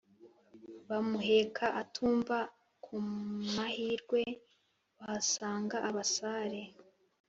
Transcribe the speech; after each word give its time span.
Bamuheka 0.89 1.65
atumva 1.81 2.37
kumahirwe 2.83 4.21
bahasanga 4.97 5.77
abasare 5.89 6.61